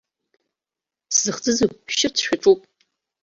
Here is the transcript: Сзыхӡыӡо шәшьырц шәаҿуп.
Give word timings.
Сзыхӡыӡо 1.15 1.65
шәшьырц 1.93 2.17
шәаҿуп. 2.25 2.59